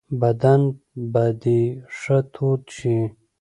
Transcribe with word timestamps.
بدن 0.21 0.61
به 1.11 1.25
دي 1.41 1.61
ښه 1.97 2.17
تود 2.33 2.61
شي. 2.77 2.97